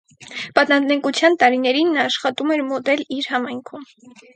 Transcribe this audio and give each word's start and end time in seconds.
Պատանեկության 0.59 1.37
տարիներին 1.45 1.95
նա 1.99 2.09
աշխատում 2.13 2.59
էր 2.59 2.67
մոդել 2.75 3.09
իր 3.21 3.33
համայնքում։ 3.37 3.91